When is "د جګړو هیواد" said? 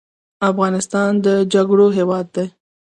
1.25-2.25